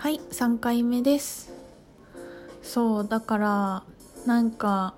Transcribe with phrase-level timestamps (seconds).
[0.00, 1.52] はい3回目です。
[2.62, 3.82] そうだから
[4.24, 4.94] なんか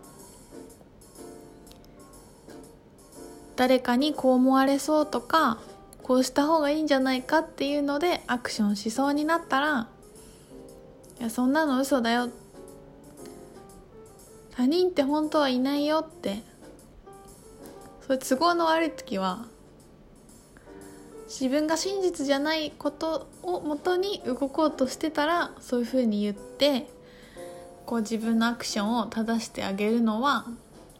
[3.57, 5.59] 誰かにこう思われそうとか
[6.04, 9.88] こうした方がいいんじゃないかっていうのでアクションしそうになったら
[11.19, 12.29] いやそんなの嘘だよ。
[14.53, 16.45] 他人って本当はいないよって。
[18.07, 19.46] それ都合の悪い時は
[21.33, 26.86] 自分が真実じゃないことをもとに動こうとしてたらそういうふうに言って
[27.86, 30.45] こう自分のアクションを正してあげるのは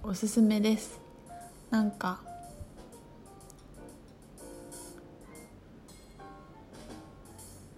[0.03, 0.99] おすすめです。
[1.71, 2.21] なんか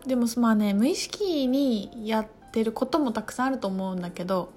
[0.07, 4.53] でもまあね無意識にやってることもたくさんあると思うんだけど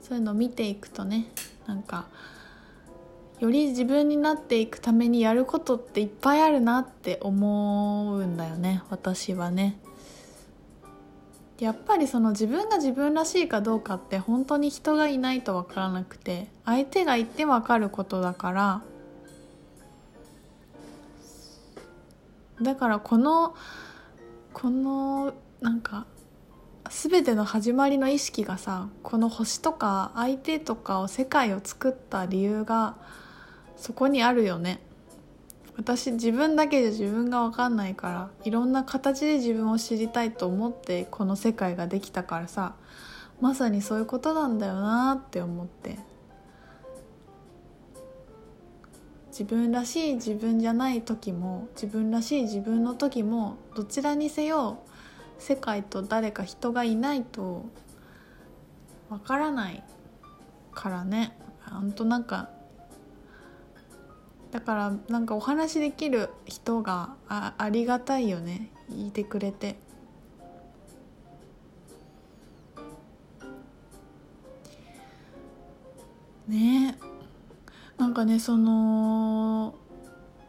[0.00, 1.26] そういうのを見ていくとね
[1.66, 2.06] なんか
[3.40, 9.78] より自分になっていくためにやることっていっぱいあるなって思うんだよね私はね。
[11.58, 18.82] やっぱりその自分が自分らしいかどうかって本当に人がいないと分からなくて相手がいて分かることだから。
[22.62, 23.54] だからこの
[24.52, 26.06] このなんか
[26.90, 32.96] 全ての始まりの意識がさこの星とか相手とかを世界を作った理由が
[33.78, 34.80] そこにあるよね。
[35.76, 42.74] 私自分だけで自分が分かんないからいろんな形で自分を知りたいと思ってこの世界ができたからさ
[43.40, 45.98] まさにそういうことなんだよなって思って。
[49.30, 54.80] 自分らしい自分じゃない時も自分らしい自分の時もどちらにせよ
[55.38, 57.64] 世界と誰か人がいないと
[59.08, 59.84] わからない
[60.74, 61.38] からね。
[61.70, 62.50] ほんとなんか
[64.50, 68.70] だからなんかお話できる人があありがたいよね。
[68.90, 69.76] いてくれて。
[76.46, 76.96] ね。
[77.98, 79.74] なんかねその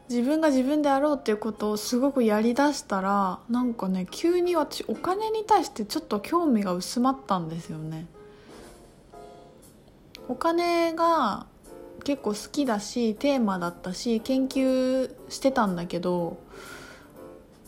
[0.07, 8.07] 自分が自分であろうっていうことをすごくやりだしたらなんかね急に私お金に対してちょっと興味が薄まったんですよね。
[10.28, 11.47] お金が
[12.00, 16.38] 結構好きだしテーマだったし研究してたんだけど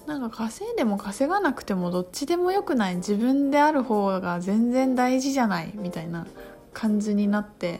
[0.08, 2.96] なんか稼いでも稼がなくてもどっちでもよくない。
[2.96, 5.72] 自分である方が全然大事じゃない。
[5.76, 6.26] みたいな
[6.74, 7.80] 感じになって、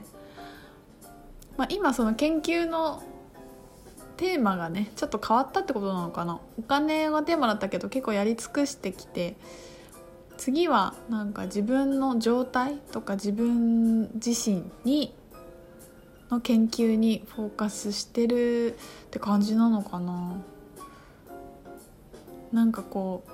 [1.58, 3.02] まあ、今その研究の
[4.18, 6.40] テーマがねちょっと変わったってことなのかな。
[6.60, 9.36] お金がテーマだったけど結構やり尽くしてきて
[10.38, 15.14] 次はなんか自分の状態とか自分自身に
[16.32, 18.76] の研究にフォーカスしてる
[19.08, 20.38] って感じなのかな。
[22.52, 23.32] なんかこう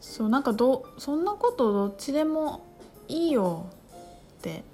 [0.00, 2.64] そうなんかどそんなことどっちでも
[3.06, 3.66] いいよ
[4.38, 4.64] って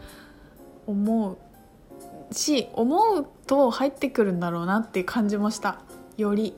[0.86, 1.36] 思う
[2.34, 5.80] し思うと入ってくるんだろうなっていう感じもした。
[6.16, 6.54] より。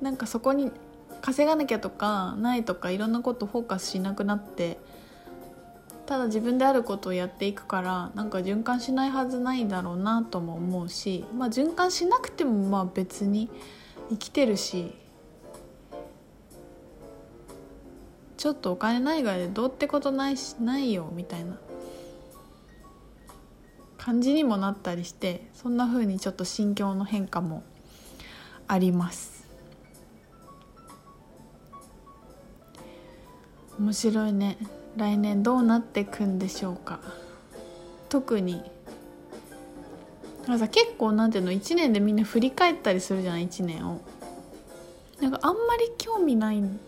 [0.00, 0.70] なんかそこに
[1.22, 4.78] 稼がなきゃとかないとかいろんなことフォーカスしなくなって
[6.06, 13.50] ただ自分であることをやっていくからなんか循環しないはずないだろうなとも思うし、まあ、循環しなくてもまあ別に
[14.10, 14.94] 生きてるし
[18.36, 21.58] ちょっとお金ないぐらいでどうってことないしないよみたいな
[23.98, 27.64] 感じにもなったりしてそんな風にちょっと心境の変化も
[28.68, 29.46] あります。
[33.78, 34.56] 面白いね。
[34.96, 37.00] 来年どうなっていくんでしょうか？
[38.08, 38.62] 特に。
[40.46, 44.00] さ結構なんていうの？1年でみんな振り返ったりするじゃない？1年を。
[45.20, 46.78] なんかあんまり興味ないん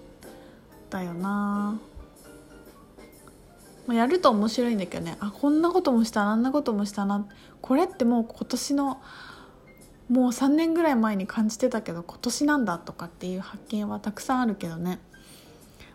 [0.90, 1.78] だよな。
[3.86, 5.16] ま、やると面白いんだけどね。
[5.20, 7.26] あこんなこともしたあんなこともしたな。
[7.60, 9.00] これってもう今年の
[10.08, 15.00] もう3年ぐらい前に感じてたけど今年なんだとかっていう発見はたくさんあるけどね。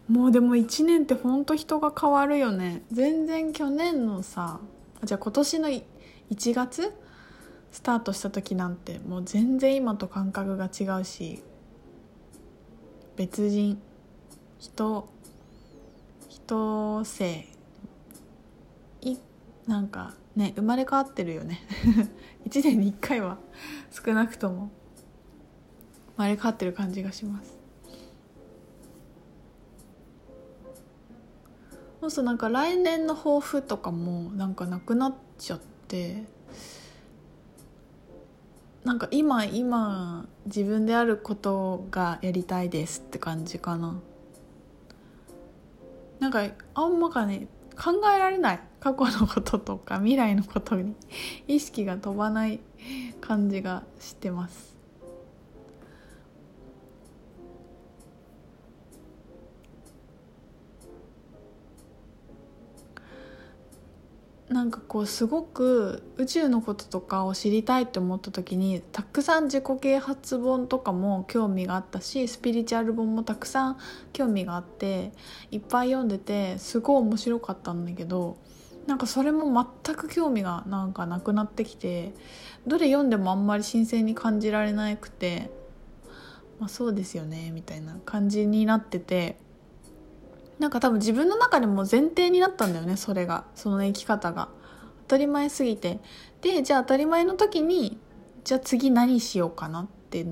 [0.08, 2.84] もうでも1年ってほんと人が変わるよね。
[2.92, 4.60] 全然去年のさ
[5.04, 5.84] じゃあ今年の1
[6.54, 6.94] 月？
[7.72, 11.42] スタートした時なんてもう全然今と感覚が違うし
[13.16, 13.82] 別人
[14.60, 15.10] 人
[16.30, 17.48] 人性
[19.02, 19.18] い
[19.66, 21.62] なんかね生まれ変わってるよね。
[22.48, 23.40] 1年に1回は
[23.90, 24.70] 少なくとも
[26.16, 27.63] 生まれ変わってる感じがします。
[32.04, 36.26] そうするとなんか来年の抱負とかもなんかなくなっちゃって
[38.84, 44.02] なんか今今自分であることがやりたいですって感じかな。
[46.20, 47.48] なんかあんまかね
[47.82, 48.60] 考えられない。
[48.82, 50.98] 過去のこととか未来のことに
[51.48, 52.60] 意識が飛ばない
[53.22, 54.73] 感じがしてます。
[64.54, 73.78] なんかこうすごく宇宙のこととかを知りたいって思った時にたくさん自己啓発本とかも興味があったしスピリチュアル本もたくさん
[74.14, 75.12] 興味があって
[75.50, 78.38] いっぱい読んでてすごい面白かったんだけど
[78.86, 82.14] なんかそれも全く興味がなんかなくなってきて
[82.68, 85.50] どれ読んでもあんまり新鮮に感じられなくて
[86.60, 89.42] まあそうですよねみたいな感じになってて。
[90.64, 93.44] なんか多分自分の中でも前提になったんだよねそれが。
[93.54, 94.48] その生き方が。
[95.02, 96.00] 当たり前すぎて。
[96.40, 98.00] でじゃあ当たり前の時に
[98.46, 100.26] じゃあ次何しようかなって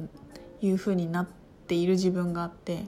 [0.61, 1.27] いう風になっ
[1.67, 2.85] ている自分があって。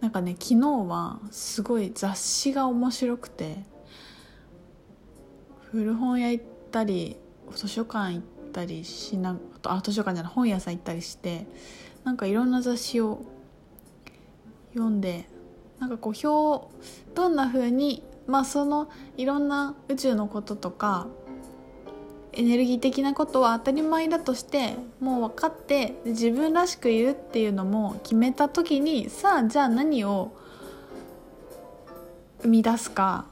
[0.00, 3.58] なんかね昨日はすごい雑誌が面白くて。
[5.70, 7.16] 古本屋行ったり
[7.54, 11.46] 図書館行ったりしなあ図書館じゃない本屋さん行ったりして。
[12.02, 13.22] なんかいろんな雑誌を
[14.72, 15.32] 読んで
[15.84, 16.66] なんかこう表
[17.14, 18.88] どんな風にまあその
[19.18, 21.08] いろんな宇宙のこととか
[22.32, 30.34] エネルギー的なことは当たり前だとしてもう分かって自分らしくいるっていうのも決めた時にさあじゃあ何を
[32.40, 33.26] 生み出すか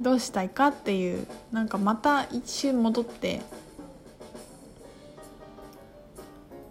[0.00, 3.42] どうしたいかっていうなんかまた一瞬戻って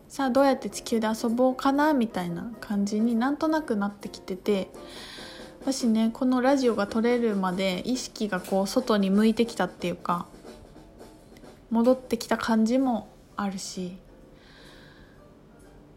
[0.09, 4.71] さあどうやって地球で遊ぼうかなみたいな感じになんとなくなってきてて
[5.61, 10.25] 私ねこのラジオが撮れるまで意識がこう外に向いてきたっていうか
[11.69, 13.97] 戻ってきた感じもあるし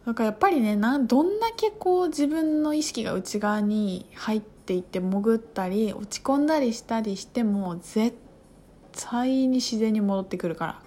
[0.04, 8.14] だかやっぱりねなどんだけこう自分の意識が内側に入っていって潜ったり落ち込んだりしたりしても絶
[8.92, 10.82] 対に自然に戻ってくるから。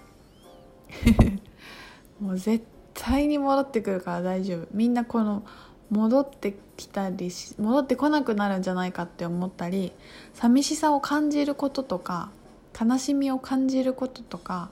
[2.20, 2.64] もう絶
[2.96, 4.66] 対に戻ってくるから大丈夫。
[4.72, 5.44] みんなこの
[5.90, 9.92] 戻ってきたりし戻ってこなくなるんじゃないかって思ったり
[10.34, 12.30] 寂しさを感じることとか
[12.78, 14.68] 悲しみを感じることとか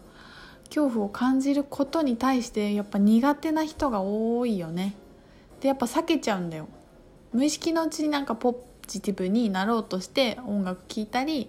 [0.67, 4.95] 恐怖を感じることに対してやっぱ苦手な人が多いよね。
[5.61, 6.69] でやっぱ避けちゃうんだよ。
[7.33, 11.49] 無意識のうちになんかポジティブになろうとして音楽聴いたり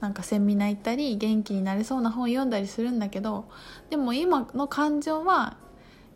[0.00, 3.46] なんかセミナー行ったり元気になれそうな本読んだりするんだけど
[3.90, 5.56] でも今の感情は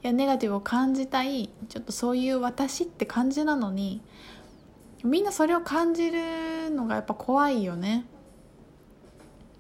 [0.09, 4.01] やネガティブを感じたいちょっとそういう私って感じなのに
[5.05, 8.05] みんなそれを感じるのがやっぱ怖いよね。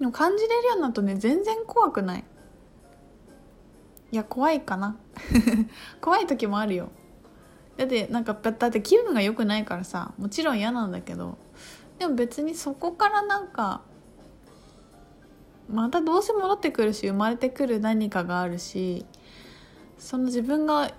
[0.00, 2.24] でも感じれるようになるとね全然怖くない。
[4.10, 4.96] いや怖いかな。
[6.00, 6.90] 怖い時もあるよ。
[7.76, 11.38] だってなんかだって気分が良くないからさもちろん嫌なんだけど
[12.00, 13.82] でも別にそこからなんか
[15.70, 19.06] またどうせ戻ってくるし生まれてくる何かがあるし
[19.98, 20.92] その自分が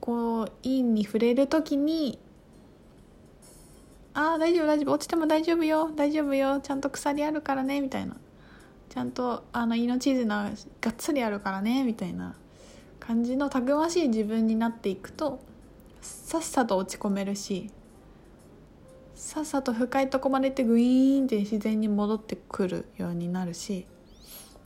[0.00, 2.18] こう陰に触れる時に
[4.14, 8.16] 「ああ大丈夫大丈夫落ちても大丈夫よ大丈夫よちゃんと鎖あるからね」みたいな。
[8.92, 10.52] ちゃんとあの命綱
[10.82, 12.34] がっつりあるからねみたいな
[13.00, 15.40] 感じのたくましい自分になっていくと
[16.02, 17.70] さっさと落ち込めるし
[19.14, 23.86] さっさと深いとこまで行ってグイーンって自然に戻ってくるようになるし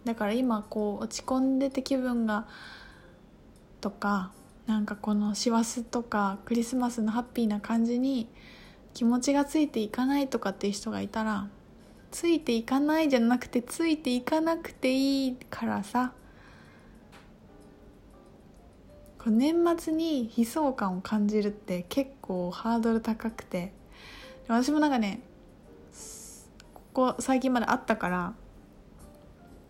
[0.05, 2.49] だから今こう落ち込んでて気分が
[3.87, 4.33] とか
[4.66, 8.28] なんかこの師走とかクリスマスのハッピーな感じに
[8.95, 11.47] 気持ちがついていかないとかっていう人がいたら
[12.11, 16.14] ついていかないじゃなくてついていかなくていいからさ
[19.25, 23.73] 年末に悲壮感を感じるって結構ハードル高くて
[24.49, 25.21] 私もなんかね
[26.75, 28.35] ここ最近まであったから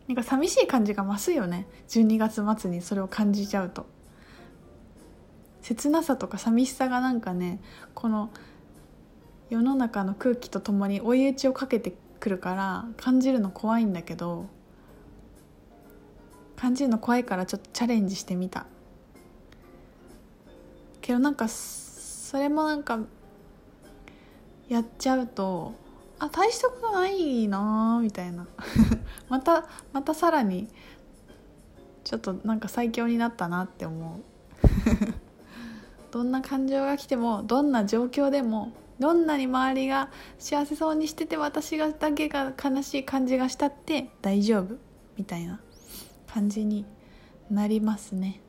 [0.08, 1.66] なんか寂しい感じが増すよね。
[1.88, 3.95] 12月末にそれを感じちゃうと。
[5.66, 7.58] 切なさとか寂しさがなんかね
[7.92, 8.30] この
[9.50, 14.46] 世の中の空気とともに追い打ちをかけてくるから感じるの怖いんだけど
[16.54, 18.66] 感じるの怖いからちょっとチャレンジしてみた。
[21.00, 23.00] けどなんかそれもなんか
[24.68, 25.74] やっちゃうと
[26.20, 28.46] あ大したことないなみたいな。
[29.28, 30.68] またまたさらに
[32.04, 35.15] ちょっとなんか最強になったなって思う。
[36.16, 40.08] どんな感情が来てもどんな状況でもどんなに周りが
[40.38, 44.76] 幸せそうにしてて私がだけが悲しい感じがしたって大丈夫
[45.18, 45.60] みたいな
[46.26, 46.86] 感じに
[47.50, 48.40] なりますね。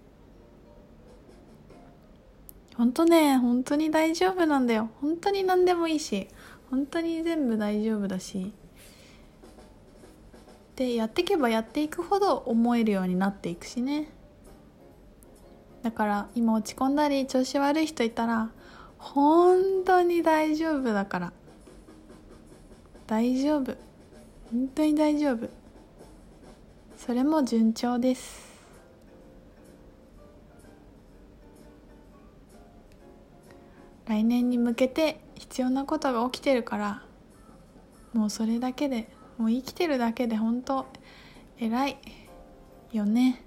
[2.77, 4.89] 本当ね本当に大丈夫なんだよ。
[5.01, 6.29] 本当に何でもいいし
[6.71, 8.53] 本当に全部大丈夫だし。
[10.77, 14.07] でやっていけばやっていくほど思えるようになっていくしね。
[15.87, 18.49] だから今落ち込んだり調子悪い人いたら
[18.97, 21.33] 本当に大丈夫だから。
[23.07, 23.73] 大丈夫。
[24.51, 25.47] 本当に大丈夫。
[26.97, 28.45] それも順調です。
[34.07, 37.01] 来年に向けて必要なことが起きてるから
[38.13, 40.85] もうそれだけでもう生きてるだけで本当
[41.57, 41.97] 偉い
[42.91, 43.46] よね。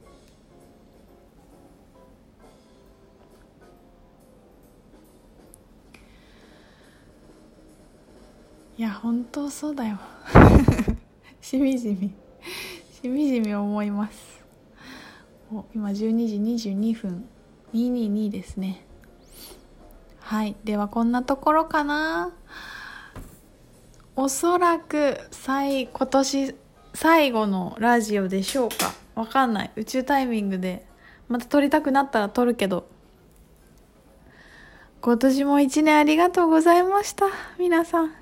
[8.80, 9.98] いや本当そうだよ。
[11.42, 12.14] しみじみ。
[13.02, 14.42] しみじみ思います。
[15.52, 15.94] お今12
[16.56, 17.28] 時22分
[17.74, 18.86] 222ですね。
[20.20, 20.56] はい。
[20.64, 22.32] ではこんなところかな。
[24.16, 26.54] おそらく最今年
[26.94, 28.94] 最後のラジオでしょうか。
[29.14, 29.70] わかんない。
[29.76, 30.86] 宇宙タイミングで。
[31.28, 32.88] また撮りたくなったら撮るけど。
[35.02, 37.26] 今年も一年ありがとうございました。
[37.58, 38.19] 皆さん。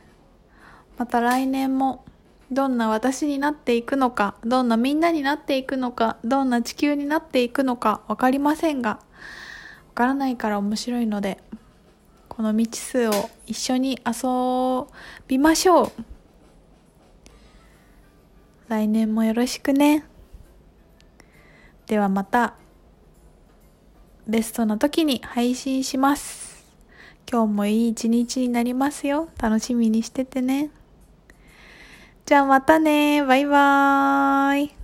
[0.99, 2.05] また来年も
[2.51, 8.99] どんな私になっていくのかどんなみんなになっていくのかどんな地球になっていくのか分かりませんが
[9.91, 11.39] 分からないから面白いので
[12.29, 14.87] この未知数を一緒に遊
[15.27, 15.93] びましょう。
[18.69, 20.05] 来年もよろしくね。
[21.87, 22.55] ではまた
[24.29, 26.65] ベストな時に配信します。
[27.29, 29.31] 今日もいい一日になりますよ。
[29.41, 30.71] 楽しみにしててね。
[32.29, 33.25] じゃあまたね。
[33.25, 34.78] バイバーイ。